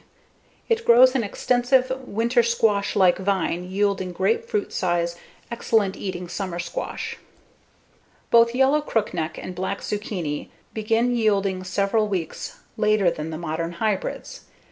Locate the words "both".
8.31-8.55